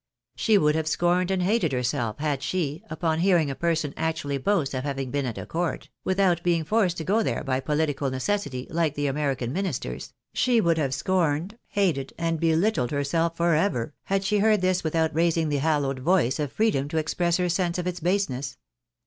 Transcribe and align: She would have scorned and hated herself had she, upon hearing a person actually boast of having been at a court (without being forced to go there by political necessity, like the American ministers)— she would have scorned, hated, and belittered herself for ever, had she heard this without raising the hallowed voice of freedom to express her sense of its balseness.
She 0.35 0.57
would 0.57 0.73
have 0.73 0.87
scorned 0.87 1.29
and 1.29 1.43
hated 1.43 1.71
herself 1.71 2.17
had 2.17 2.41
she, 2.41 2.81
upon 2.89 3.19
hearing 3.19 3.51
a 3.51 3.55
person 3.55 3.93
actually 3.95 4.39
boast 4.39 4.73
of 4.73 4.83
having 4.83 5.11
been 5.11 5.27
at 5.27 5.37
a 5.37 5.45
court 5.45 5.89
(without 6.03 6.41
being 6.41 6.63
forced 6.63 6.97
to 6.97 7.03
go 7.03 7.21
there 7.21 7.43
by 7.43 7.59
political 7.59 8.09
necessity, 8.09 8.65
like 8.71 8.95
the 8.95 9.05
American 9.05 9.53
ministers)— 9.53 10.15
she 10.33 10.59
would 10.59 10.79
have 10.79 10.95
scorned, 10.95 11.59
hated, 11.67 12.13
and 12.17 12.39
belittered 12.39 12.89
herself 12.89 13.37
for 13.37 13.53
ever, 13.53 13.93
had 14.05 14.23
she 14.23 14.39
heard 14.39 14.61
this 14.61 14.83
without 14.83 15.13
raising 15.13 15.49
the 15.49 15.57
hallowed 15.57 15.99
voice 15.99 16.39
of 16.39 16.51
freedom 16.51 16.87
to 16.87 16.97
express 16.97 17.37
her 17.37 17.47
sense 17.47 17.77
of 17.77 17.85
its 17.85 17.99
balseness. 17.99 18.57